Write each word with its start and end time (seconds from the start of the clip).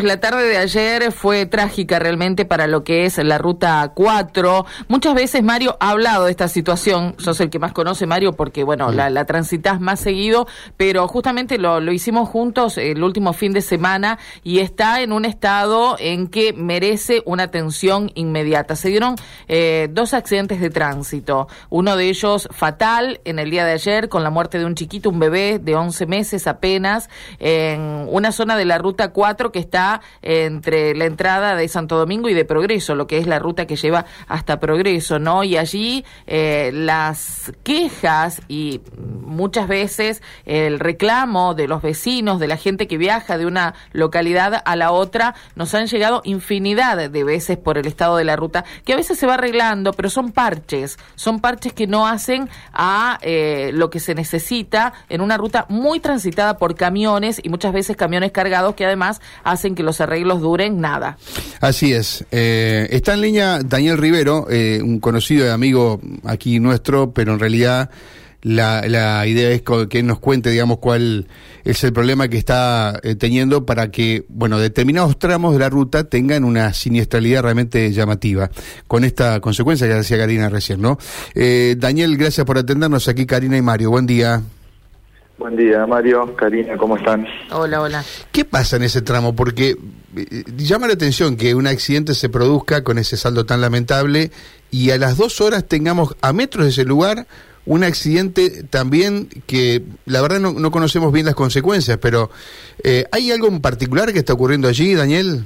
La 0.00 0.20
tarde 0.20 0.44
de 0.44 0.58
ayer 0.58 1.10
fue 1.10 1.44
trágica 1.46 1.98
realmente 1.98 2.44
para 2.44 2.68
lo 2.68 2.84
que 2.84 3.04
es 3.04 3.18
la 3.18 3.36
ruta 3.36 3.90
4. 3.96 4.64
Muchas 4.86 5.12
veces 5.12 5.42
Mario 5.42 5.76
ha 5.80 5.90
hablado 5.90 6.26
de 6.26 6.30
esta 6.30 6.46
situación. 6.46 7.16
Sos 7.18 7.40
el 7.40 7.50
que 7.50 7.58
más 7.58 7.72
conoce, 7.72 8.06
Mario, 8.06 8.34
porque, 8.34 8.62
bueno, 8.62 8.92
la, 8.92 9.10
la, 9.10 9.24
transitas 9.24 9.80
más 9.80 9.98
seguido, 9.98 10.46
pero 10.76 11.08
justamente 11.08 11.58
lo, 11.58 11.80
lo, 11.80 11.90
hicimos 11.90 12.28
juntos 12.28 12.78
el 12.78 13.02
último 13.02 13.32
fin 13.32 13.52
de 13.52 13.60
semana 13.60 14.20
y 14.44 14.60
está 14.60 15.02
en 15.02 15.10
un 15.10 15.24
estado 15.24 15.96
en 15.98 16.28
que 16.28 16.52
merece 16.52 17.24
una 17.26 17.42
atención 17.42 18.12
inmediata. 18.14 18.76
Se 18.76 18.90
dieron 18.90 19.16
eh, 19.48 19.88
dos 19.90 20.14
accidentes 20.14 20.60
de 20.60 20.70
tránsito. 20.70 21.48
Uno 21.70 21.96
de 21.96 22.08
ellos 22.08 22.48
fatal 22.52 23.20
en 23.24 23.40
el 23.40 23.50
día 23.50 23.64
de 23.64 23.72
ayer 23.72 24.08
con 24.08 24.22
la 24.22 24.30
muerte 24.30 24.60
de 24.60 24.64
un 24.64 24.76
chiquito, 24.76 25.10
un 25.10 25.18
bebé 25.18 25.58
de 25.58 25.74
11 25.74 26.06
meses 26.06 26.46
apenas, 26.46 27.10
en 27.40 28.06
una 28.08 28.30
zona 28.30 28.56
de 28.56 28.64
la 28.64 28.78
ruta 28.78 29.08
4 29.08 29.50
que 29.50 29.58
está 29.58 29.87
entre 30.22 30.94
la 30.94 31.06
entrada 31.06 31.54
de 31.54 31.68
Santo 31.68 31.96
Domingo 31.96 32.28
y 32.28 32.34
de 32.34 32.44
Progreso, 32.44 32.94
lo 32.94 33.06
que 33.06 33.18
es 33.18 33.26
la 33.26 33.38
ruta 33.38 33.66
que 33.66 33.76
lleva 33.76 34.06
hasta 34.26 34.60
Progreso, 34.60 35.18
¿no? 35.18 35.44
Y 35.44 35.56
allí 35.56 36.04
eh, 36.26 36.70
las 36.72 37.52
quejas 37.62 38.42
y 38.48 38.80
muchas 38.98 39.68
veces 39.68 40.22
el 40.44 40.78
reclamo 40.78 41.54
de 41.54 41.68
los 41.68 41.82
vecinos, 41.82 42.40
de 42.40 42.48
la 42.48 42.56
gente 42.56 42.86
que 42.86 42.98
viaja 42.98 43.38
de 43.38 43.46
una 43.46 43.74
localidad 43.92 44.62
a 44.64 44.76
la 44.76 44.92
otra, 44.92 45.34
nos 45.54 45.74
han 45.74 45.86
llegado 45.86 46.22
infinidad 46.24 47.10
de 47.10 47.24
veces 47.24 47.58
por 47.58 47.78
el 47.78 47.86
estado 47.86 48.16
de 48.16 48.24
la 48.24 48.36
ruta, 48.36 48.64
que 48.84 48.92
a 48.92 48.96
veces 48.96 49.18
se 49.18 49.26
va 49.26 49.34
arreglando, 49.34 49.92
pero 49.92 50.10
son 50.10 50.32
parches, 50.32 50.98
son 51.14 51.40
parches 51.40 51.72
que 51.72 51.86
no 51.86 52.06
hacen 52.06 52.48
a 52.72 53.18
eh, 53.22 53.70
lo 53.72 53.90
que 53.90 54.00
se 54.00 54.14
necesita 54.14 54.92
en 55.08 55.20
una 55.20 55.36
ruta 55.36 55.66
muy 55.68 56.00
transitada 56.00 56.56
por 56.56 56.74
camiones 56.74 57.40
y 57.42 57.48
muchas 57.48 57.72
veces 57.72 57.96
camiones 57.96 58.32
cargados 58.32 58.74
que 58.74 58.84
además 58.84 59.20
hacen 59.44 59.74
que 59.78 59.84
los 59.84 60.00
arreglos 60.00 60.40
duren 60.40 60.80
nada. 60.80 61.18
Así 61.60 61.92
es. 61.92 62.24
Eh, 62.32 62.88
está 62.90 63.14
en 63.14 63.20
línea 63.20 63.60
Daniel 63.64 63.96
Rivero, 63.96 64.48
eh, 64.50 64.80
un 64.82 64.98
conocido 64.98 65.46
y 65.46 65.50
amigo 65.50 66.00
aquí 66.24 66.58
nuestro, 66.58 67.12
pero 67.12 67.32
en 67.32 67.38
realidad 67.38 67.88
la, 68.42 68.82
la 68.88 69.24
idea 69.24 69.50
es 69.50 69.62
que 69.88 70.02
nos 70.02 70.18
cuente, 70.18 70.50
digamos, 70.50 70.78
cuál 70.78 71.28
es 71.64 71.84
el 71.84 71.92
problema 71.92 72.26
que 72.26 72.38
está 72.38 72.98
eh, 73.04 73.14
teniendo 73.14 73.66
para 73.66 73.92
que, 73.92 74.24
bueno, 74.28 74.58
determinados 74.58 75.16
tramos 75.16 75.52
de 75.52 75.60
la 75.60 75.68
ruta 75.70 76.02
tengan 76.08 76.42
una 76.42 76.72
siniestralidad 76.72 77.42
realmente 77.42 77.92
llamativa, 77.92 78.50
con 78.88 79.04
esta 79.04 79.38
consecuencia 79.38 79.86
que 79.86 79.94
decía 79.94 80.18
Karina 80.18 80.48
recién, 80.48 80.82
¿no? 80.82 80.98
Daniel, 81.76 82.16
gracias 82.16 82.44
por 82.44 82.58
atendernos 82.58 83.06
aquí, 83.06 83.26
Karina 83.26 83.56
y 83.56 83.62
Mario. 83.62 83.90
Buen 83.90 84.06
día. 84.06 84.42
Buen 85.38 85.54
día, 85.54 85.86
Mario, 85.86 86.34
Karina, 86.34 86.76
¿cómo 86.76 86.96
están? 86.96 87.24
Hola, 87.52 87.80
hola. 87.80 88.04
¿Qué 88.32 88.44
pasa 88.44 88.74
en 88.74 88.82
ese 88.82 89.02
tramo? 89.02 89.36
Porque 89.36 89.76
eh, 90.16 90.44
llama 90.56 90.88
la 90.88 90.94
atención 90.94 91.36
que 91.36 91.54
un 91.54 91.68
accidente 91.68 92.14
se 92.14 92.28
produzca 92.28 92.82
con 92.82 92.98
ese 92.98 93.16
saldo 93.16 93.46
tan 93.46 93.60
lamentable 93.60 94.32
y 94.72 94.90
a 94.90 94.98
las 94.98 95.16
dos 95.16 95.40
horas 95.40 95.64
tengamos 95.64 96.16
a 96.22 96.32
metros 96.32 96.64
de 96.64 96.70
ese 96.70 96.84
lugar 96.84 97.28
un 97.66 97.84
accidente 97.84 98.64
también 98.64 99.28
que 99.46 99.82
la 100.06 100.22
verdad 100.22 100.40
no, 100.40 100.70
conocemos 100.72 101.12
bien 101.12 101.26
las 101.26 101.36
consecuencias, 101.36 101.98
pero 101.98 102.30
eh, 102.82 103.04
¿hay 103.12 103.30
algo 103.30 103.46
en 103.46 103.60
particular 103.60 104.12
que 104.12 104.18
está 104.18 104.32
ocurriendo 104.32 104.66
allí, 104.66 104.94
Daniel? 104.94 105.44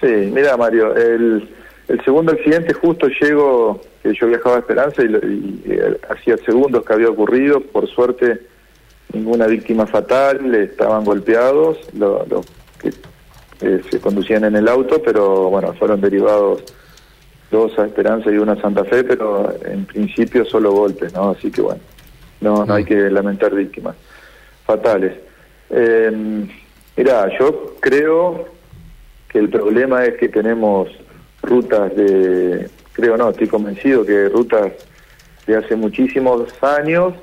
Sí, 0.00 0.06
mira, 0.32 0.56
Mario, 0.56 0.96
el, 0.96 1.50
el 1.88 2.04
segundo 2.04 2.32
accidente 2.32 2.72
justo 2.72 3.08
llegó, 3.20 3.78
que 4.02 4.14
yo 4.14 4.28
viajaba 4.28 4.56
a 4.56 4.60
Esperanza 4.60 5.02
y, 5.02 5.06
y 5.06 5.62
eh, 5.66 6.00
hacía 6.08 6.38
segundos 6.38 6.82
que 6.86 6.94
había 6.94 7.10
ocurrido, 7.10 7.60
por 7.60 7.86
suerte 7.88 8.51
ninguna 9.12 9.46
víctima 9.46 9.86
fatal, 9.86 10.54
estaban 10.54 11.04
golpeados 11.04 11.78
los 11.94 12.46
que 12.80 12.90
eh, 13.60 13.82
se 13.90 14.00
conducían 14.00 14.44
en 14.44 14.56
el 14.56 14.68
auto, 14.68 15.00
pero 15.02 15.50
bueno, 15.50 15.72
fueron 15.74 16.00
derivados 16.00 16.62
dos 17.50 17.78
a 17.78 17.86
Esperanza 17.86 18.30
y 18.30 18.38
una 18.38 18.52
a 18.52 18.60
Santa 18.60 18.84
Fe, 18.84 19.04
pero 19.04 19.52
en 19.64 19.84
principio 19.84 20.44
solo 20.44 20.72
golpes, 20.72 21.12
¿no? 21.12 21.30
Así 21.30 21.50
que 21.50 21.60
bueno, 21.60 21.80
no, 22.40 22.64
no 22.64 22.74
hay 22.74 22.84
que 22.84 23.10
lamentar 23.10 23.54
víctimas 23.54 23.94
fatales. 24.64 25.12
Eh, 25.70 26.46
mira, 26.96 27.38
yo 27.38 27.76
creo 27.80 28.48
que 29.28 29.38
el 29.38 29.48
problema 29.48 30.04
es 30.04 30.16
que 30.16 30.28
tenemos 30.28 30.88
rutas 31.42 31.94
de, 31.94 32.68
creo 32.92 33.16
no, 33.16 33.30
estoy 33.30 33.48
convencido 33.48 34.04
que 34.04 34.28
rutas 34.28 34.72
de 35.46 35.56
hace 35.56 35.76
muchísimos 35.76 36.52
años 36.62 37.14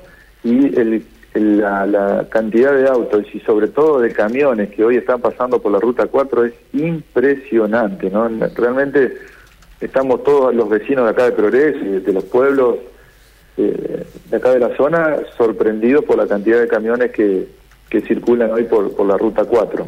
y 0.44 0.78
el 0.78 1.04
la, 1.34 1.86
la, 1.86 2.28
cantidad 2.28 2.72
de 2.72 2.88
autos 2.88 3.24
y 3.32 3.40
sobre 3.40 3.68
todo 3.68 4.00
de 4.00 4.12
camiones 4.12 4.70
que 4.70 4.84
hoy 4.84 4.96
están 4.96 5.20
pasando 5.20 5.60
por 5.60 5.70
la 5.72 5.78
ruta 5.78 6.06
4 6.06 6.44
es 6.44 6.54
impresionante, 6.72 8.10
¿no? 8.10 8.28
Realmente 8.56 9.16
estamos 9.80 10.24
todos 10.24 10.54
los 10.54 10.68
vecinos 10.68 11.04
de 11.04 11.10
acá 11.10 11.24
de 11.24 11.32
Progreso 11.32 11.78
y 11.78 12.00
de 12.00 12.12
los 12.12 12.24
pueblos 12.24 12.76
eh, 13.56 14.06
de 14.30 14.36
acá 14.36 14.50
de 14.52 14.60
la 14.60 14.76
zona 14.76 15.18
sorprendidos 15.36 16.04
por 16.04 16.16
la 16.16 16.26
cantidad 16.26 16.60
de 16.60 16.68
camiones 16.68 17.12
que, 17.12 17.48
que 17.88 18.00
circulan 18.00 18.50
hoy 18.50 18.64
por, 18.64 18.94
por 18.94 19.06
la 19.06 19.16
ruta 19.16 19.44
4. 19.44 19.84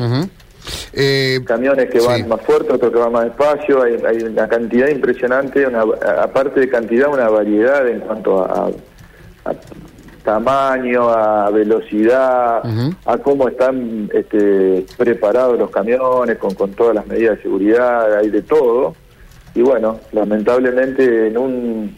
Eh, 0.92 1.40
camiones 1.44 1.90
que 1.90 2.00
van 2.00 2.28
más 2.28 2.40
fuerte, 2.42 2.72
otros 2.72 2.92
que 2.92 2.98
van 2.98 3.12
más 3.12 3.24
despacio, 3.24 3.82
hay, 3.82 3.96
hay 4.06 4.22
una 4.24 4.46
cantidad 4.46 4.88
impresionante, 4.88 5.66
una, 5.66 5.82
aparte 6.22 6.60
de 6.60 6.68
cantidad, 6.68 7.08
una 7.08 7.28
variedad 7.28 7.88
en 7.88 8.00
cuanto 8.00 8.44
a, 8.44 8.70
a 9.44 9.54
tamaño, 10.22 11.08
a 11.08 11.50
velocidad, 11.50 12.62
a 13.04 13.18
cómo 13.18 13.48
están 13.48 14.10
este, 14.12 14.86
preparados 14.96 15.58
los 15.58 15.70
camiones, 15.70 16.38
con, 16.38 16.54
con 16.54 16.72
todas 16.72 16.94
las 16.94 17.06
medidas 17.06 17.36
de 17.36 17.42
seguridad, 17.42 18.16
hay 18.18 18.30
de 18.30 18.42
todo. 18.42 18.94
Y 19.54 19.62
bueno, 19.62 20.00
lamentablemente 20.12 21.28
en 21.28 21.36
un 21.36 21.96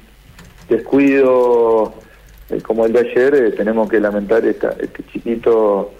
descuido 0.69 1.95
eh, 2.51 2.61
como 2.61 2.87
el 2.87 2.93
de 2.93 3.01
ayer, 3.01 3.35
eh, 3.35 3.51
tenemos 3.53 3.89
que 3.89 4.01
lamentar 4.01 4.45
esta, 4.45 4.71
este 4.81 5.05
chiquito 5.13 5.93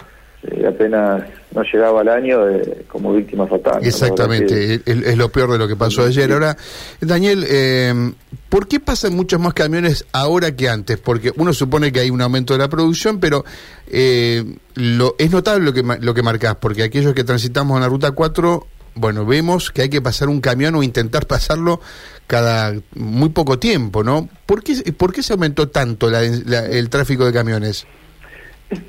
eh, 0.51 0.67
apenas 0.67 1.23
no 1.53 1.63
llegaba 1.63 2.01
al 2.01 2.09
año 2.09 2.39
como 2.87 3.13
víctima 3.13 3.47
fatal. 3.47 3.79
Exactamente, 3.83 4.81
es, 4.85 5.17
lo 5.17 5.29
peor 5.29 5.51
de 5.53 5.57
lo 5.57 5.67
que 5.67 5.75
pasó 5.75 6.03
ayer. 6.03 6.31
Ahora, 6.31 6.57
Daniel, 6.99 7.45
eh, 7.47 8.11
¿por 8.49 8.67
qué 8.67 8.79
pasan 8.79 9.15
muchos 9.15 9.39
más 9.39 9.53
camiones 9.53 10.05
ahora 10.11 10.55
que 10.55 10.69
antes? 10.69 10.97
Porque 10.97 11.31
uno 11.37 11.53
supone 11.53 11.91
que 11.91 12.01
hay 12.01 12.09
un 12.09 12.21
aumento 12.21 12.53
de 12.53 12.59
la 12.59 12.67
producción, 12.67 13.19
pero 13.19 13.45
eh, 13.87 14.43
lo, 14.75 15.15
es 15.17 15.31
notable 15.31 15.65
lo 15.65 15.73
que, 15.73 15.83
lo 16.01 16.13
que 16.13 16.21
marcás, 16.21 16.55
porque 16.55 16.83
aquellos 16.83 17.13
que 17.13 17.23
transitamos 17.23 17.75
en 17.75 17.81
la 17.81 17.89
Ruta 17.89 18.11
4, 18.11 18.67
bueno, 18.95 19.25
vemos 19.25 19.71
que 19.71 19.83
hay 19.83 19.89
que 19.89 20.01
pasar 20.01 20.27
un 20.27 20.41
camión 20.41 20.75
o 20.75 20.83
intentar 20.83 21.25
pasarlo 21.27 21.79
cada 22.27 22.73
muy 22.95 23.29
poco 23.29 23.59
tiempo, 23.59 24.03
¿no? 24.03 24.27
¿Por 24.45 24.63
qué, 24.63 24.93
por 24.93 25.13
qué 25.13 25.23
se 25.23 25.33
aumentó 25.33 25.69
tanto 25.69 26.09
el 26.09 26.89
tráfico 26.89 27.25
de 27.25 27.31
camiones? 27.33 27.87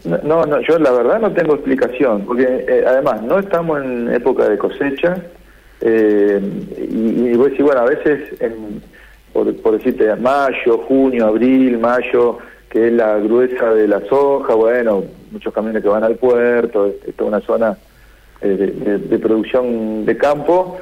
No, 0.04 0.44
no, 0.46 0.60
yo 0.62 0.78
la 0.78 0.90
verdad 0.90 1.20
no 1.20 1.32
tengo 1.32 1.54
explicación, 1.54 2.24
porque 2.26 2.64
eh, 2.66 2.84
además 2.86 3.22
no 3.22 3.38
estamos 3.38 3.82
en 3.82 4.12
época 4.12 4.48
de 4.48 4.56
cosecha, 4.56 5.16
eh, 5.80 6.40
y, 6.78 7.28
y 7.28 7.36
voy 7.36 7.48
a 7.48 7.50
decir, 7.50 7.64
bueno, 7.64 7.80
a 7.82 7.84
veces, 7.84 8.40
en, 8.40 8.82
por, 9.32 9.54
por 9.56 9.76
decirte, 9.76 10.14
mayo, 10.16 10.78
junio, 10.88 11.26
abril, 11.26 11.78
mayo, 11.78 12.38
que 12.70 12.86
es 12.88 12.92
la 12.92 13.18
gruesa 13.18 13.74
de 13.74 13.86
la 13.86 14.00
soja, 14.06 14.54
bueno, 14.54 15.04
muchos 15.30 15.52
camiones 15.52 15.82
que 15.82 15.88
van 15.88 16.04
al 16.04 16.16
puerto, 16.16 16.86
esta 16.86 17.22
es 17.22 17.28
una 17.28 17.40
zona 17.40 17.76
eh, 18.40 18.98
de, 19.08 19.18
producción 19.18 20.04
de 20.04 20.16
campo, 20.16 20.78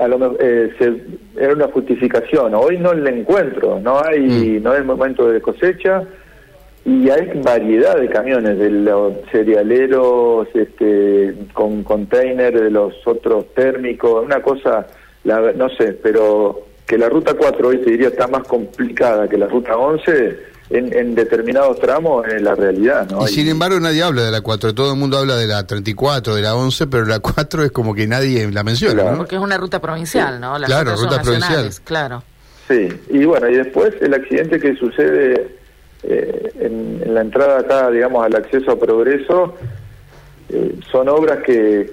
a 0.00 0.08
lo 0.08 0.36
eh, 0.40 0.72
era 1.36 1.52
una 1.52 1.68
justificación. 1.68 2.54
Hoy 2.54 2.78
no 2.78 2.94
le 2.94 3.20
encuentro, 3.20 3.78
no 3.80 4.02
hay, 4.02 4.20
mm. 4.20 4.62
no 4.62 4.74
el 4.74 4.84
momento 4.84 5.30
de 5.30 5.40
cosecha, 5.40 6.02
y 6.84 7.08
hay 7.08 7.40
variedad 7.42 7.96
de 7.96 8.08
camiones, 8.08 8.58
de 8.58 8.70
los 8.70 9.14
cerealeros 9.30 10.48
este, 10.52 11.34
con 11.52 11.84
container, 11.84 12.58
de 12.58 12.70
los 12.70 12.94
otros 13.06 13.54
térmicos, 13.54 14.24
una 14.24 14.42
cosa, 14.42 14.86
la, 15.24 15.52
no 15.52 15.68
sé, 15.70 15.92
pero 16.02 16.66
que 16.86 16.98
la 16.98 17.08
ruta 17.08 17.34
4 17.34 17.68
hoy 17.68 17.78
te 17.78 17.90
diría 17.92 18.08
está 18.08 18.26
más 18.26 18.46
complicada 18.48 19.28
que 19.28 19.38
la 19.38 19.46
ruta 19.46 19.76
11 19.76 20.52
en, 20.70 20.92
en 20.92 21.14
determinados 21.14 21.78
tramos 21.78 22.26
es 22.26 22.42
la 22.42 22.54
realidad. 22.56 23.08
¿no? 23.10 23.24
Y 23.24 23.28
sin 23.28 23.46
embargo 23.48 23.78
nadie 23.78 24.02
habla 24.02 24.22
de 24.22 24.32
la 24.32 24.40
4, 24.40 24.74
todo 24.74 24.92
el 24.92 24.98
mundo 24.98 25.18
habla 25.18 25.36
de 25.36 25.46
la 25.46 25.64
34, 25.64 26.34
de 26.34 26.42
la 26.42 26.56
11, 26.56 26.88
pero 26.88 27.04
la 27.04 27.20
4 27.20 27.64
es 27.64 27.70
como 27.70 27.94
que 27.94 28.08
nadie 28.08 28.50
la 28.50 28.64
menciona. 28.64 29.14
Porque 29.16 29.36
es 29.36 29.40
una 29.40 29.56
ruta 29.56 29.80
provincial, 29.80 30.40
¿no? 30.40 30.56
claro, 30.56 30.96
ruta 30.96 31.22
provincial. 31.22 31.70
Claro. 31.84 32.24
Sí, 32.68 32.88
y 33.10 33.24
bueno, 33.24 33.48
y 33.48 33.56
después 33.56 33.92
el 34.00 34.14
accidente 34.14 34.58
que 34.58 34.74
sucede 34.76 35.61
entrada 37.22 37.60
acá, 37.60 37.90
digamos, 37.90 38.24
al 38.24 38.36
acceso 38.36 38.72
a 38.72 38.78
progreso, 38.78 39.54
eh, 40.48 40.76
son 40.90 41.08
obras 41.08 41.42
que 41.42 41.90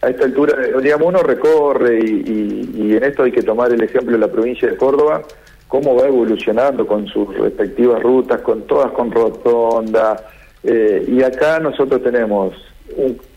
a 0.00 0.08
esta 0.08 0.24
altura, 0.24 0.56
digamos, 0.80 1.08
uno 1.08 1.22
recorre 1.22 1.98
y, 1.98 2.96
en 2.96 3.04
esto 3.04 3.24
hay 3.24 3.32
que 3.32 3.42
tomar 3.42 3.72
el 3.72 3.82
ejemplo 3.82 4.12
de 4.12 4.18
la 4.18 4.28
provincia 4.28 4.68
de 4.68 4.76
Córdoba, 4.76 5.22
cómo 5.66 5.94
va 5.94 6.06
evolucionando 6.06 6.86
con 6.86 7.06
sus 7.06 7.36
respectivas 7.36 8.02
rutas, 8.02 8.40
con 8.40 8.62
todas 8.62 8.92
con 8.92 9.10
rotonda, 9.10 10.16
eh, 10.62 11.04
y 11.06 11.22
acá 11.22 11.60
nosotros 11.60 12.02
tenemos 12.02 12.54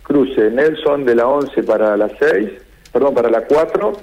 cruce 0.03 0.49
Nelson 0.49 1.05
de 1.05 1.15
la 1.15 1.27
11 1.27 1.63
para 1.63 1.97
la 1.97 2.09
6, 2.17 2.49
perdón, 2.91 3.13
para 3.13 3.29
la 3.29 3.41
4, 3.45 3.93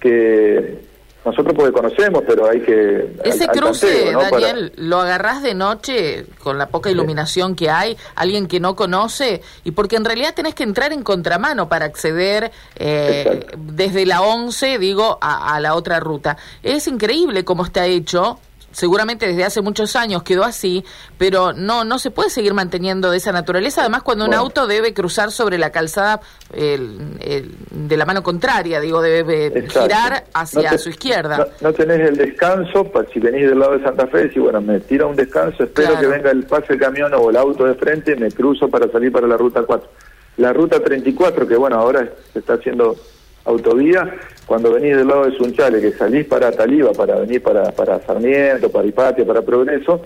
que 0.00 0.91
nosotros 1.24 1.54
porque 1.56 1.72
conocemos, 1.72 2.22
pero 2.26 2.48
hay 2.48 2.60
que... 2.60 3.16
Ese 3.24 3.46
cruce, 3.46 4.12
Daniel, 4.12 4.72
lo 4.76 5.00
agarrás 5.00 5.42
de 5.42 5.54
noche 5.54 6.26
con 6.42 6.58
la 6.58 6.68
poca 6.68 6.90
iluminación 6.90 7.54
que 7.54 7.70
hay, 7.70 7.96
alguien 8.14 8.48
que 8.48 8.58
no 8.58 8.74
conoce, 8.74 9.42
y 9.64 9.70
porque 9.70 9.96
en 9.96 10.04
realidad 10.04 10.34
tenés 10.34 10.54
que 10.54 10.64
entrar 10.64 10.92
en 10.92 11.02
contramano 11.02 11.68
para 11.68 11.84
acceder 11.84 12.50
eh, 12.76 13.46
desde 13.56 14.04
la 14.04 14.22
11, 14.22 14.78
digo, 14.78 15.18
a, 15.20 15.54
a 15.54 15.60
la 15.60 15.74
otra 15.74 16.00
ruta. 16.00 16.36
Es 16.62 16.88
increíble 16.88 17.44
cómo 17.44 17.64
está 17.64 17.86
hecho, 17.86 18.38
seguramente 18.72 19.26
desde 19.26 19.44
hace 19.44 19.62
muchos 19.62 19.96
años 19.96 20.22
quedó 20.22 20.44
así, 20.44 20.84
pero 21.18 21.52
no 21.52 21.84
no 21.84 21.98
se 21.98 22.10
puede 22.10 22.30
seguir 22.30 22.54
manteniendo 22.54 23.10
de 23.10 23.18
esa 23.18 23.32
naturaleza. 23.32 23.82
Además, 23.82 24.02
cuando 24.02 24.24
un 24.24 24.34
auto 24.34 24.66
debe 24.66 24.94
cruzar 24.94 25.30
sobre 25.30 25.58
la 25.58 25.70
calzada 25.70 26.20
de 26.50 27.96
la 27.96 28.04
mano 28.04 28.22
contraria, 28.22 28.80
digo, 28.80 29.02
debe 29.02 29.68
girar 29.68 30.24
hacia 30.34 30.78
su 30.78 30.90
izquierda. 30.90 31.48
No, 31.60 31.72
tenés 31.72 32.00
el 32.00 32.16
descanso, 32.16 32.90
si 33.12 33.20
venís 33.20 33.48
del 33.48 33.58
lado 33.58 33.78
de 33.78 33.84
Santa 33.84 34.06
Fe, 34.06 34.32
si 34.32 34.38
bueno, 34.38 34.60
me 34.60 34.80
tira 34.80 35.06
un 35.06 35.16
descanso, 35.16 35.64
espero 35.64 35.98
que 35.98 36.06
venga 36.06 36.30
el 36.30 36.44
pase 36.44 36.74
el 36.74 36.78
camión 36.78 37.12
o 37.14 37.30
el 37.30 37.36
auto 37.36 37.64
de 37.64 37.74
frente, 37.74 38.16
me 38.16 38.30
cruzo 38.30 38.68
para 38.68 38.90
salir 38.90 39.12
para 39.12 39.26
la 39.26 39.36
ruta 39.36 39.62
4. 39.62 39.90
La 40.38 40.52
ruta 40.52 40.80
34, 40.80 41.46
que 41.46 41.56
bueno, 41.56 41.76
ahora 41.76 42.08
se 42.32 42.38
está 42.38 42.54
haciendo 42.54 42.96
autovía, 43.44 44.14
cuando 44.46 44.72
venís 44.72 44.96
del 44.96 45.08
lado 45.08 45.26
de 45.26 45.36
Sunchale, 45.36 45.80
que 45.80 45.92
salís 45.92 46.26
para 46.26 46.52
Taliba, 46.52 46.92
para 46.92 47.16
venir 47.16 47.42
para, 47.42 47.72
para 47.72 48.00
Sarmiento, 48.00 48.70
para 48.70 48.86
Hipatia, 48.86 49.24
para 49.24 49.42
Progreso, 49.42 50.02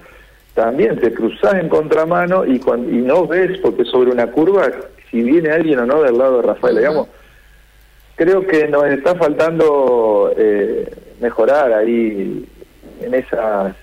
también 0.54 0.98
te 0.98 1.12
cruzás 1.12 1.54
en 1.54 1.68
contramano 1.68 2.44
y, 2.46 2.58
cuando, 2.58 2.90
y 2.90 3.02
no 3.02 3.26
ves, 3.26 3.58
porque 3.58 3.84
sobre 3.84 4.10
una 4.10 4.30
curva, 4.30 4.70
si 5.10 5.22
viene 5.22 5.50
alguien 5.50 5.80
o 5.80 5.86
no 5.86 6.02
del 6.02 6.16
lado 6.16 6.40
de 6.40 6.46
Rafael, 6.46 6.76
digamos, 6.76 7.08
creo 8.14 8.46
que 8.46 8.66
nos 8.66 8.86
está 8.86 9.14
faltando 9.14 10.32
eh, 10.36 10.90
mejorar 11.20 11.72
ahí 11.72 12.46
en 13.02 13.14
esas, 13.14 13.74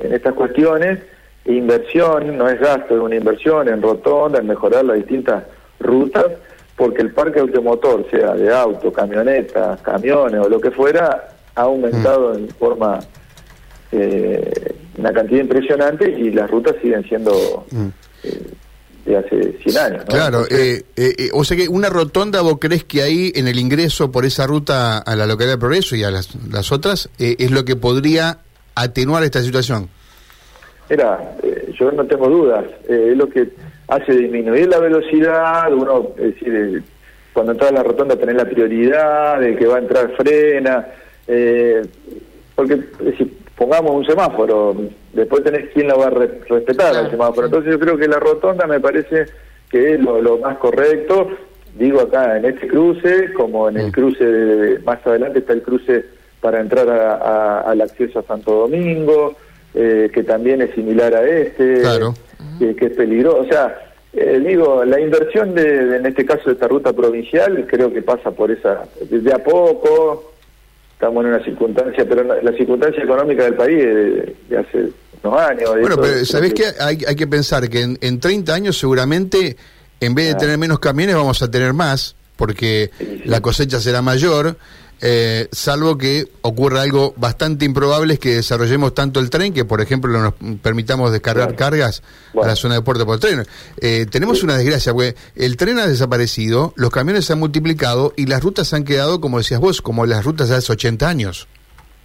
en 0.00 0.12
estas 0.12 0.34
cuestiones, 0.34 1.00
inversión, 1.44 2.36
no 2.36 2.48
es 2.48 2.60
gasto, 2.60 2.94
es 2.94 3.00
una 3.00 3.16
inversión 3.16 3.68
en 3.68 3.82
rotonda, 3.82 4.38
en 4.38 4.46
mejorar 4.46 4.84
las 4.84 4.96
distintas 4.96 5.44
rutas, 5.80 6.26
porque 6.78 7.02
el 7.02 7.10
parque 7.12 7.40
automotor, 7.40 8.08
sea 8.08 8.34
de 8.34 8.54
auto, 8.54 8.92
camionetas, 8.92 9.80
camiones 9.82 10.40
o 10.40 10.48
lo 10.48 10.60
que 10.60 10.70
fuera, 10.70 11.28
ha 11.56 11.62
aumentado 11.62 12.32
mm. 12.32 12.36
en 12.36 12.48
forma, 12.50 13.00
eh, 13.90 14.74
una 14.96 15.12
cantidad 15.12 15.40
impresionante 15.40 16.08
y 16.08 16.30
las 16.30 16.48
rutas 16.48 16.76
siguen 16.80 17.02
siendo 17.02 17.66
mm. 17.72 17.86
eh, 18.22 18.50
de 19.06 19.16
hace 19.16 19.58
100 19.64 19.76
años. 19.76 20.04
Claro, 20.04 20.44
eh, 20.48 20.84
eh, 20.94 21.30
o 21.32 21.42
sea 21.42 21.56
que 21.56 21.68
una 21.68 21.90
rotonda, 21.90 22.42
¿vos 22.42 22.58
crees 22.60 22.84
que 22.84 23.02
ahí 23.02 23.32
en 23.34 23.48
el 23.48 23.58
ingreso 23.58 24.12
por 24.12 24.24
esa 24.24 24.46
ruta 24.46 24.98
a 24.98 25.16
la 25.16 25.26
localidad 25.26 25.54
de 25.54 25.58
Progreso 25.58 25.96
y 25.96 26.04
a 26.04 26.12
las, 26.12 26.36
las 26.48 26.70
otras 26.70 27.10
es 27.18 27.50
lo 27.50 27.64
que 27.64 27.74
podría 27.74 28.38
atenuar 28.76 29.24
esta 29.24 29.42
situación? 29.42 29.88
Mira, 30.88 31.36
yo 31.78 31.90
no 31.90 32.06
tengo 32.06 32.28
dudas, 32.28 32.64
es 32.88 33.16
lo 33.16 33.28
que 33.28 33.50
hace 33.88 34.12
disminuir 34.12 34.68
la 34.68 34.78
velocidad, 34.78 35.72
uno, 35.72 36.10
es 36.16 36.34
decir, 36.34 36.54
eh, 36.54 36.82
cuando 37.32 37.52
entra 37.52 37.68
a 37.68 37.72
la 37.72 37.82
rotonda 37.82 38.16
tenés 38.16 38.36
la 38.36 38.44
prioridad, 38.44 39.40
de 39.40 39.56
que 39.56 39.66
va 39.66 39.76
a 39.76 39.80
entrar 39.80 40.10
frena, 40.16 40.86
eh, 41.26 41.82
porque 42.54 42.80
si 43.16 43.24
pongamos 43.56 43.92
un 43.92 44.04
semáforo, 44.04 44.76
después 45.12 45.42
tenés 45.42 45.70
quién 45.72 45.88
lo 45.88 45.98
va 45.98 46.08
a 46.08 46.10
respetar 46.10 46.94
el 46.96 47.10
semáforo. 47.10 47.46
Entonces 47.46 47.72
yo 47.72 47.78
creo 47.78 47.96
que 47.96 48.08
la 48.08 48.20
rotonda 48.20 48.66
me 48.66 48.80
parece 48.80 49.26
que 49.70 49.94
es 49.94 50.00
lo, 50.00 50.38
más 50.38 50.58
correcto, 50.58 51.28
digo 51.78 52.00
acá 52.00 52.36
en 52.36 52.44
este 52.44 52.68
cruce, 52.68 53.32
como 53.34 53.68
en 53.68 53.78
el 53.78 53.88
mm. 53.88 53.92
cruce, 53.92 54.78
más 54.84 55.06
adelante 55.06 55.38
está 55.38 55.52
el 55.54 55.62
cruce 55.62 56.04
para 56.40 56.60
entrar 56.60 56.88
al 56.88 57.80
acceso 57.80 58.18
a 58.18 58.22
Santo 58.22 58.52
Domingo, 58.52 59.34
eh, 59.74 60.10
que 60.12 60.22
también 60.24 60.62
es 60.62 60.74
similar 60.74 61.14
a 61.14 61.26
este. 61.26 61.80
Claro 61.80 62.14
que, 62.58 62.76
es 62.86 62.92
peligroso. 62.92 63.38
O 63.38 63.46
sea, 63.46 63.90
eh, 64.12 64.42
digo, 64.44 64.84
la 64.84 65.00
inversión 65.00 65.54
de, 65.54 65.96
en 65.96 66.06
este 66.06 66.24
caso 66.24 66.44
de 66.46 66.52
esta 66.52 66.68
ruta 66.68 66.92
provincial 66.92 67.66
creo 67.68 67.92
que 67.92 68.02
pasa 68.02 68.30
por 68.30 68.50
esa, 68.50 68.84
desde 69.08 69.32
a 69.32 69.38
poco, 69.38 70.32
estamos 70.92 71.24
en 71.24 71.30
una 71.30 71.44
circunstancia, 71.44 72.04
pero 72.08 72.24
la, 72.24 72.52
circunstancia 72.52 73.02
económica 73.02 73.44
del 73.44 73.54
país 73.54 73.78
de, 73.78 74.56
hace 74.58 74.88
unos 75.22 75.40
años. 75.40 75.70
Bueno, 75.80 75.96
pero 76.00 76.24
¿sabés 76.24 76.54
qué? 76.54 76.64
Hay, 76.80 76.98
hay 77.06 77.16
que 77.16 77.26
pensar 77.26 77.68
que 77.68 77.82
en, 77.82 77.98
en 78.00 78.20
30 78.20 78.54
años 78.54 78.78
seguramente, 78.78 79.56
en 80.00 80.14
vez 80.14 80.28
de 80.28 80.34
tener 80.34 80.58
menos 80.58 80.78
camiones, 80.78 81.14
vamos 81.14 81.42
a 81.42 81.50
tener 81.50 81.72
más, 81.72 82.16
porque 82.36 82.90
la 83.24 83.40
cosecha 83.40 83.80
será 83.80 84.00
mayor 84.00 84.56
eh, 85.00 85.48
salvo 85.52 85.96
que 85.96 86.26
ocurra 86.42 86.82
algo 86.82 87.14
bastante 87.16 87.64
improbable 87.64 88.14
es 88.14 88.18
que 88.18 88.36
desarrollemos 88.36 88.94
tanto 88.94 89.20
el 89.20 89.30
tren 89.30 89.52
que, 89.52 89.64
por 89.64 89.80
ejemplo, 89.80 90.10
nos 90.18 90.34
permitamos 90.60 91.12
descargar 91.12 91.54
cargas 91.54 92.02
a 92.40 92.46
la 92.46 92.56
zona 92.56 92.74
de 92.74 92.82
puerto 92.82 93.06
por 93.06 93.18
tren. 93.20 93.44
Eh, 93.80 94.06
tenemos 94.10 94.42
una 94.42 94.56
desgracia, 94.56 94.92
porque 94.92 95.14
el 95.36 95.56
tren 95.56 95.78
ha 95.78 95.86
desaparecido, 95.86 96.72
los 96.76 96.90
camiones 96.90 97.26
se 97.26 97.34
han 97.34 97.38
multiplicado 97.38 98.12
y 98.16 98.26
las 98.26 98.42
rutas 98.42 98.72
han 98.74 98.84
quedado, 98.84 99.20
como 99.20 99.38
decías 99.38 99.60
vos, 99.60 99.80
como 99.82 100.04
las 100.06 100.24
rutas 100.24 100.48
de 100.48 100.56
hace 100.56 100.72
80 100.72 101.08
años. 101.08 101.48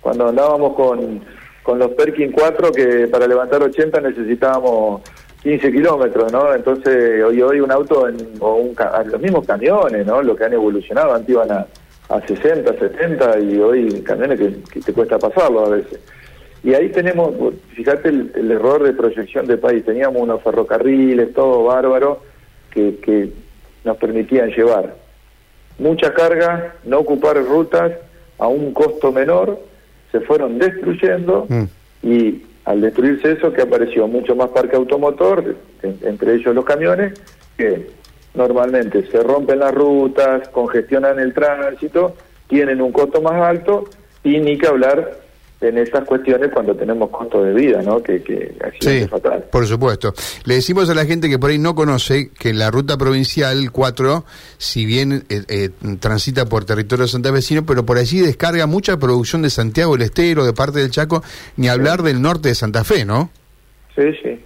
Cuando 0.02 0.28
andábamos 0.28 0.76
con, 0.76 1.24
con 1.64 1.80
los 1.80 1.92
Perkin 1.92 2.32
4, 2.32 2.72
que 2.72 3.08
para 3.08 3.26
levantar 3.26 3.64
80 3.64 4.02
necesitábamos 4.02 5.02
15 5.42 5.72
kilómetros, 5.72 6.32
¿no? 6.32 6.54
Entonces, 6.54 7.24
hoy 7.24 7.42
hoy 7.42 7.60
un 7.60 7.72
auto, 7.72 8.08
en, 8.08 8.18
o 8.40 8.56
un, 8.56 8.76
los 9.06 9.22
mismos 9.22 9.46
camiones, 9.46 10.06
¿no? 10.06 10.22
Lo 10.22 10.36
que 10.36 10.46
han 10.46 10.54
evolucionado, 10.54 11.14
antes 11.14 11.30
iban 11.30 11.52
a 11.52 11.66
a 12.14 12.28
60, 12.28 12.78
70 12.78 13.40
y 13.40 13.58
hoy 13.58 14.02
camiones 14.02 14.40
que, 14.40 14.80
te 14.80 14.94
cuesta 14.94 15.18
pasarlo 15.18 15.66
a 15.66 15.70
veces. 15.70 16.00
Y 16.64 16.74
ahí 16.74 16.90
tenemos, 16.90 17.34
fíjate 17.76 18.10
el, 18.10 18.52
error 18.52 18.84
de 18.84 18.94
proyección 18.94 19.48
de 19.48 19.58
país, 19.58 19.84
teníamos 19.84 20.22
unos 20.22 20.42
ferrocarriles, 20.44 21.34
todo 21.34 21.64
bárbaro, 21.66 22.22
que, 22.70 22.98
que 22.98 23.32
nos 23.84 23.98
permitían 23.98 24.50
llevar 24.50 24.96
mucha 25.80 26.14
carga, 26.14 26.76
no 26.84 27.00
ocupar 27.00 27.44
rutas 27.44 27.92
a 28.38 28.48
un 28.48 28.74
costo 28.74 29.12
menor, 29.12 29.60
se 30.12 30.20
fueron 30.22 30.60
destruyendo 30.60 31.48
mm. 31.50 31.64
y 32.04 32.44
al 32.66 32.82
destruirse 32.82 33.32
eso 33.32 33.52
que 33.52 33.64
apareció 33.64 34.08
mucho 34.08 34.36
más 34.36 34.50
parque 34.50 34.76
automotor, 34.76 35.56
entre 35.82 36.36
ellos 36.36 36.56
los 36.56 36.64
camiones, 36.64 37.14
que 37.58 37.90
normalmente 38.34 39.06
se 39.10 39.22
rompen 39.22 39.60
las 39.60 39.74
rutas, 39.74 40.48
congestionan 40.50 41.20
el 41.20 41.34
tránsito, 41.34 42.16
tienen 42.48 42.82
un 42.82 42.92
costo 42.92 43.22
más 43.22 43.42
alto 43.42 43.86
y 44.24 44.40
ni 44.40 44.58
que 44.58 44.68
hablar 44.68 45.24
en 45.68 45.78
estas 45.78 46.06
cuestiones 46.06 46.52
cuando 46.52 46.76
tenemos 46.76 47.10
costo 47.10 47.44
de 47.44 47.54
vida, 47.54 47.82
¿no? 47.82 48.02
Que, 48.04 48.22
que 48.22 48.54
sí, 48.80 49.08
fatal. 49.08 49.46
Por 49.52 49.66
supuesto. 49.66 50.14
Le 50.46 50.56
decimos 50.56 50.90
a 50.90 50.94
la 50.94 51.06
gente 51.06 51.30
que 51.30 51.40
por 51.40 51.52
ahí 51.52 51.58
no 51.58 51.74
conoce 51.74 52.32
que 52.38 52.54
la 52.54 52.70
ruta 52.70 52.98
provincial 52.98 53.72
4, 53.72 54.26
si 54.58 54.86
bien 54.86 55.24
eh, 55.30 55.44
eh, 55.48 55.70
transita 56.00 56.46
por 56.48 56.66
territorio 56.66 57.08
santafesino, 57.08 57.66
pero 57.66 57.86
por 57.86 57.98
allí 57.98 58.20
descarga 58.20 58.68
mucha 58.68 58.98
producción 58.98 59.42
de 59.42 59.50
Santiago 59.50 59.94
del 59.94 60.04
Estero, 60.04 60.46
de 60.46 60.54
parte 60.54 60.80
del 60.80 60.92
Chaco, 60.92 61.24
ni 61.56 61.70
hablar 61.70 62.04
del 62.04 62.22
norte 62.22 62.50
de 62.50 62.56
Santa 62.56 62.84
Fe, 62.84 63.06
¿no? 63.06 63.30
Sí, 63.96 64.04
sí. 64.22 64.40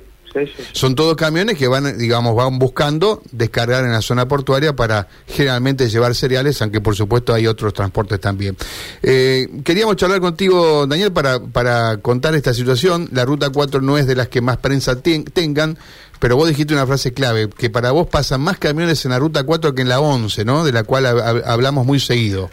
Son 0.72 0.96
todos 0.96 1.16
camiones 1.16 1.58
que 1.58 1.68
van, 1.68 1.98
digamos, 1.98 2.36
van 2.36 2.60
buscando 2.60 3.22
descargar 3.32 3.84
en 3.84 3.92
la 3.92 4.02
zona 4.02 4.28
portuaria 4.28 4.76
para 4.76 5.08
generalmente 5.28 5.90
llevar 5.90 6.16
cereales, 6.16 6.62
aunque 6.62 6.82
por 6.82 6.96
supuesto 6.96 7.34
hay 7.34 7.48
otros 7.48 7.74
transportes 7.74 8.20
también. 8.20 8.56
Eh, 9.02 9.48
queríamos 9.64 9.96
charlar 9.96 10.20
contigo, 10.20 10.86
Daniel, 10.88 11.12
para, 11.12 11.40
para 11.40 11.98
contar 11.98 12.36
esta 12.36 12.54
situación. 12.54 13.10
La 13.12 13.26
ruta 13.26 13.50
4 13.50 13.82
no 13.82 13.98
es 13.98 14.08
de 14.08 14.16
las 14.16 14.28
que 14.28 14.42
más 14.42 14.58
prensa 14.58 15.02
tengan, 15.02 15.78
pero 16.20 16.36
vos 16.36 16.48
dijiste 16.48 16.74
una 16.74 16.88
frase 16.88 17.14
clave, 17.14 17.50
que 17.50 17.70
para 17.70 17.92
vos 17.92 18.08
pasan 18.08 18.42
más 18.42 18.58
camiones 18.58 19.04
en 19.06 19.12
la 19.12 19.20
ruta 19.20 19.44
4 19.44 19.74
que 19.74 19.82
en 19.82 19.90
la 19.90 20.00
11, 20.00 20.46
¿no? 20.46 20.64
De 20.64 20.72
la 20.72 20.84
cual 20.84 21.06
hablamos 21.06 21.86
muy 21.86 22.00
seguido. 22.00 22.50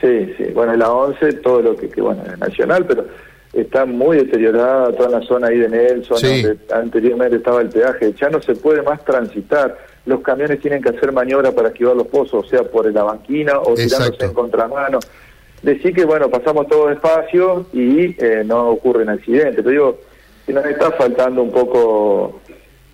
Sí, 0.00 0.34
sí. 0.36 0.44
Bueno, 0.52 0.72
en 0.72 0.80
la 0.80 0.90
11 0.90 1.34
todo 1.34 1.62
lo 1.62 1.76
que, 1.76 1.88
que 1.88 2.00
bueno, 2.00 2.24
es 2.24 2.36
nacional, 2.38 2.84
pero 2.86 3.06
está 3.52 3.84
muy 3.84 4.16
deteriorada 4.16 4.92
toda 4.92 5.20
la 5.20 5.26
zona 5.26 5.48
ahí 5.48 5.58
de 5.58 5.68
Nelson, 5.68 6.18
donde 6.20 6.56
anteriormente 6.72 7.36
estaba 7.36 7.60
el 7.60 7.68
peaje, 7.68 8.14
ya 8.18 8.30
no 8.30 8.40
se 8.40 8.54
puede 8.54 8.82
más 8.82 9.04
transitar, 9.04 9.76
los 10.06 10.20
camiones 10.20 10.60
tienen 10.60 10.82
que 10.82 10.88
hacer 10.88 11.12
maniobra 11.12 11.52
para 11.52 11.68
esquivar 11.68 11.94
los 11.94 12.06
pozos, 12.06 12.46
o 12.46 12.48
sea, 12.48 12.62
por 12.64 12.90
la 12.90 13.02
banquina 13.02 13.58
o 13.58 13.74
tirándose 13.74 14.24
en 14.24 14.32
contramano. 14.32 14.98
Decir 15.62 15.94
que, 15.94 16.04
bueno, 16.04 16.28
pasamos 16.28 16.66
todo 16.66 16.88
despacio 16.88 17.66
y 17.72 18.16
eh, 18.18 18.42
no 18.44 18.70
ocurren 18.70 19.10
accidentes, 19.10 19.56
pero 19.56 19.70
digo, 19.70 19.98
que 20.46 20.52
nos 20.52 20.64
está 20.66 20.90
faltando 20.92 21.42
un 21.42 21.52
poco, 21.52 22.40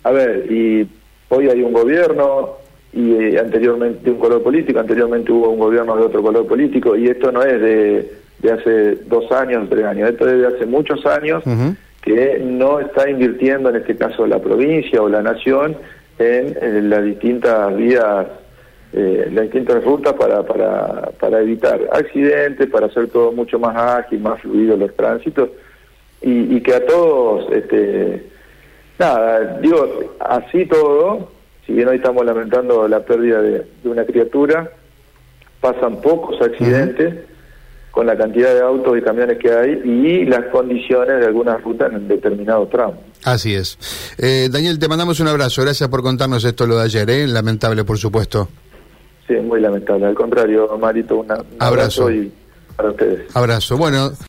a 0.03 0.11
ver, 0.11 0.51
y 0.51 0.87
hoy 1.29 1.49
hay 1.49 1.63
un 1.63 1.73
gobierno 1.73 2.57
y 2.93 3.13
eh, 3.13 3.39
anteriormente 3.39 4.11
un 4.11 4.19
color 4.19 4.43
político, 4.43 4.79
anteriormente 4.79 5.31
hubo 5.31 5.49
un 5.49 5.59
gobierno 5.59 5.95
de 5.95 6.03
otro 6.03 6.21
color 6.21 6.45
político 6.45 6.95
y 6.95 7.07
esto 7.07 7.31
no 7.31 7.43
es 7.43 7.59
de 7.61 8.13
de 8.41 8.51
hace 8.51 8.95
dos 9.07 9.31
años, 9.31 9.67
tres 9.69 9.85
años, 9.85 10.09
esto 10.09 10.27
es 10.27 10.39
de 10.39 10.47
hace 10.47 10.65
muchos 10.65 11.05
años 11.05 11.43
que 12.01 12.39
no 12.43 12.79
está 12.79 13.09
invirtiendo, 13.09 13.69
en 13.69 13.77
este 13.77 13.95
caso 13.97 14.25
la 14.25 14.39
provincia 14.39 15.01
o 15.01 15.09
la 15.09 15.21
nación, 15.21 15.75
en, 16.17 16.89
las 16.89 17.03
distintas 17.03 17.75
vías, 17.75 18.27
eh, 18.93 19.29
las 19.33 19.43
distintas 19.43 19.83
rutas 19.83 20.13
para, 20.13 20.43
para, 20.43 21.11
para 21.19 21.41
evitar 21.41 21.79
accidentes, 21.91 22.67
para 22.67 22.87
hacer 22.87 23.07
todo 23.07 23.31
mucho 23.31 23.59
más 23.59 23.75
ágil, 23.75 24.19
más 24.19 24.41
fluido 24.41 24.75
los 24.77 24.95
tránsitos. 24.95 25.49
Y, 26.21 26.57
y 26.57 26.61
que 26.61 26.73
a 26.75 26.85
todos, 26.85 27.49
este, 27.53 28.25
nada, 28.97 29.59
digo, 29.61 30.15
así 30.19 30.65
todo, 30.65 31.31
si 31.65 31.73
bien 31.73 31.87
hoy 31.87 31.97
estamos 31.97 32.25
lamentando 32.25 32.87
la 32.87 32.99
pérdida 33.01 33.41
de, 33.41 33.65
de 33.83 33.89
una 33.89 34.03
criatura, 34.03 34.69
pasan 35.61 36.01
pocos 36.01 36.41
accidentes 36.41 37.15
con 37.99 38.07
la 38.07 38.15
cantidad 38.15 38.53
de 38.53 38.61
autos 38.61 38.97
y 38.97 39.01
camiones 39.01 39.37
que 39.39 39.51
hay 39.51 39.71
y 39.83 40.23
las 40.23 40.45
condiciones 40.53 41.19
de 41.19 41.25
algunas 41.25 41.61
rutas 41.61 41.91
en 41.91 42.07
determinados 42.07 42.69
tramos. 42.69 42.95
Así 43.25 43.53
es. 43.53 43.77
Eh, 44.17 44.47
Daniel, 44.49 44.79
te 44.79 44.87
mandamos 44.87 45.19
un 45.19 45.27
abrazo. 45.27 45.63
Gracias 45.63 45.89
por 45.89 46.01
contarnos 46.01 46.45
esto 46.45 46.65
lo 46.65 46.77
de 46.77 46.85
ayer, 46.85 47.09
¿eh? 47.09 47.27
Lamentable, 47.27 47.83
por 47.83 47.97
supuesto. 47.97 48.47
Sí, 49.27 49.33
muy 49.33 49.59
lamentable. 49.59 50.05
Al 50.05 50.15
contrario, 50.15 50.77
Marito, 50.77 51.17
un 51.17 51.29
abrazo, 51.29 51.45
Abrazo. 51.59 52.09
y 52.09 52.31
para 52.77 52.91
ustedes. 52.91 53.35
Abrazo. 53.35 53.75
Bueno. 53.75 54.13